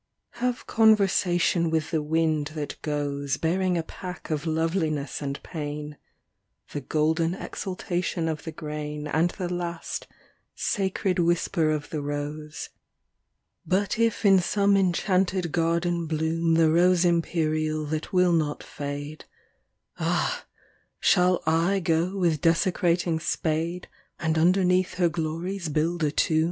VII 0.01 0.45
Have 0.47 0.65
conversation 0.65 1.69
with 1.69 1.91
the 1.91 2.01
wind 2.01 2.47
that 2.55 2.81
goes 2.81 3.37
Bearing 3.37 3.77
a 3.77 3.83
pack 3.83 4.31
of 4.31 4.47
loveliness 4.47 5.21
and 5.21 5.37
pain: 5.43 5.95
The 6.71 6.81
golden 6.81 7.35
exultation 7.35 8.27
of 8.27 8.41
the 8.43 8.51
grain 8.51 9.05
And 9.05 9.29
the 9.29 9.47
last, 9.53 10.07
sacred 10.55 11.19
whisper 11.19 11.69
of 11.69 11.91
the 11.91 12.01
rose 12.01 12.69
VIII 12.71 13.55
But 13.79 13.99
if 13.99 14.25
in 14.25 14.39
some 14.39 14.75
enchanted 14.75 15.51
garden 15.51 16.07
bloom 16.07 16.55
The 16.55 16.71
rose 16.71 17.05
imperial 17.05 17.85
that 17.85 18.11
will 18.11 18.33
not 18.33 18.61
fado, 18.61 19.21
Ah 19.99 20.45
1 20.45 20.49
shall 20.99 21.43
I 21.45 21.79
go 21.79 22.17
with 22.17 22.41
desecrating 22.41 23.19
spade 23.19 23.87
An 24.17 24.33
d 24.33 24.41
underneath 24.41 24.95
her 24.95 25.09
glories 25.09 25.69
build 25.69 26.03
a 26.03 26.09
tomb 26.09 26.39